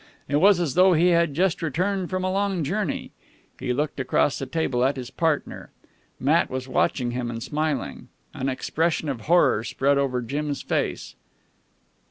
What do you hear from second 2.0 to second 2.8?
from a long